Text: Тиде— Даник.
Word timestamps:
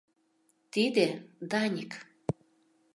Тиде— 0.73 1.07
Даник. 1.51 1.91